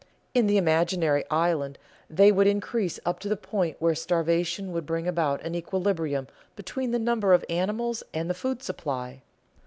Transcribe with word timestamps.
In 0.33 0.47
the 0.47 0.57
imaginary 0.57 1.23
island 1.29 1.77
they 2.09 2.31
would 2.31 2.47
increase 2.47 2.99
up 3.05 3.19
to 3.19 3.29
the 3.29 3.37
point 3.37 3.75
where 3.79 3.93
starvation 3.93 4.71
would 4.71 4.87
bring 4.87 5.07
about 5.07 5.43
an 5.43 5.53
equilibrium 5.53 6.27
between 6.55 6.89
the 6.89 6.97
number 6.97 7.33
of 7.35 7.45
animals 7.51 8.01
and 8.11 8.27
the 8.27 8.33
food 8.33 8.63
supply. 8.63 9.21